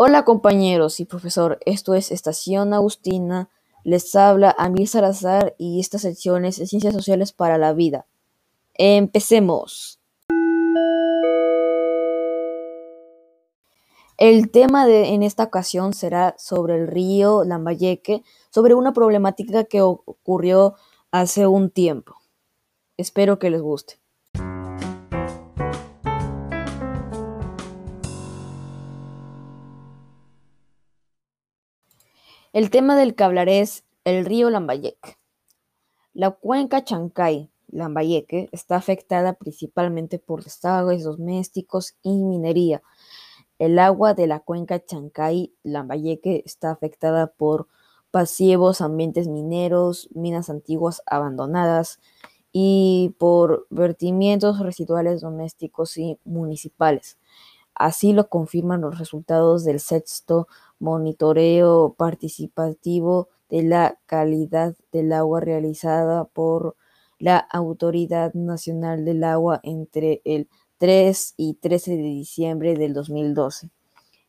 [0.00, 3.50] Hola compañeros y profesor, esto es Estación Agustina,
[3.82, 8.06] les habla Amir Salazar y esta sección es Ciencias Sociales para la Vida.
[8.74, 9.98] Empecemos.
[14.18, 19.82] El tema de, en esta ocasión será sobre el río Lambayeque, sobre una problemática que
[19.82, 20.76] ocurrió
[21.10, 22.14] hace un tiempo.
[22.96, 23.98] Espero que les guste.
[32.58, 35.16] El tema del que hablaré es el río Lambayeque.
[36.12, 42.82] La cuenca Chancay-Lambayeque está afectada principalmente por desagües domésticos y minería.
[43.60, 47.68] El agua de la cuenca Chancay-Lambayeque está afectada por
[48.10, 52.00] pasivos ambientes mineros, minas antiguas abandonadas
[52.50, 57.18] y por vertimientos residuales domésticos y municipales.
[57.78, 60.48] Así lo confirman los resultados del sexto
[60.78, 66.76] monitoreo participativo de la calidad del agua realizada por
[67.18, 73.70] la Autoridad Nacional del Agua entre el 3 y 13 de diciembre del 2012.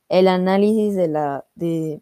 [0.09, 2.01] El análisis de, la, de,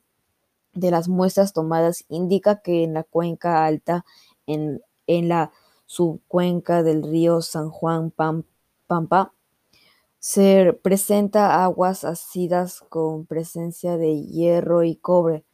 [0.73, 4.05] las muestras tomadas indica que en la cuenca alta,
[4.45, 5.51] en, en la
[5.85, 9.33] subcuenca del río San Juan Pampa,
[10.19, 15.45] se presenta aguas ácidas con presencia de hierro y cobre,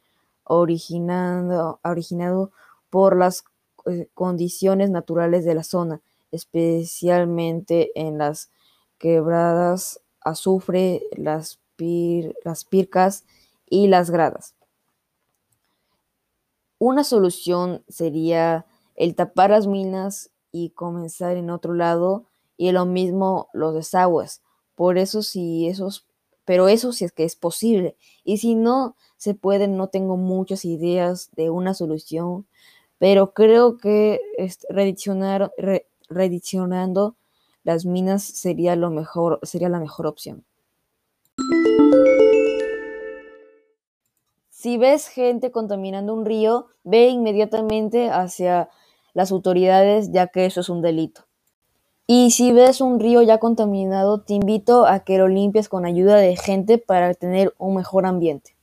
[0.44, 2.50] originado, originado
[2.90, 3.44] por las
[3.86, 6.00] eh, condiciones naturales de la zona,
[6.32, 8.50] especialmente en las
[8.98, 11.60] quebradas, azufre, las,
[12.44, 13.24] las pircas
[13.68, 14.54] y las gradas.
[16.78, 22.24] Una solución sería el tapar las minas y comenzar en otro lado
[22.56, 24.43] y lo mismo los desagües
[24.74, 26.06] por eso sí, esos,
[26.44, 27.96] pero eso sí es que es posible.
[28.24, 32.46] Y si no se puede, no tengo muchas ideas de una solución,
[32.98, 34.20] pero creo que
[36.08, 37.16] redicionando
[37.62, 40.44] las minas sería lo mejor, sería la mejor opción.
[44.50, 48.70] Si ves gente contaminando un río, ve inmediatamente hacia
[49.12, 51.26] las autoridades, ya que eso es un delito.
[52.06, 56.16] Y si ves un río ya contaminado, te invito a que lo limpies con ayuda
[56.16, 58.54] de gente para tener un mejor ambiente.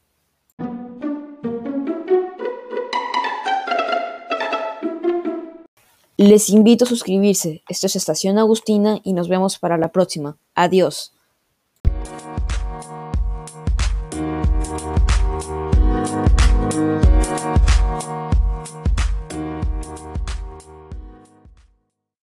[6.18, 7.64] Les invito a suscribirse.
[7.68, 10.38] Esto es Estación Agustina y nos vemos para la próxima.
[10.54, 11.16] Adiós.